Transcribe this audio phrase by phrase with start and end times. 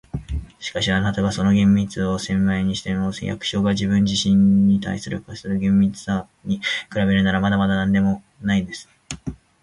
[0.57, 8.89] 「しかし、あなたがその厳密さを千倍にしても、役所が自分自身に対して課している厳密さに比べるなら、まだまだなんでもないものです。